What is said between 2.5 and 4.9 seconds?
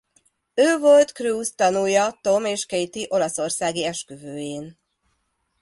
Katie olaszországi esküvőjén.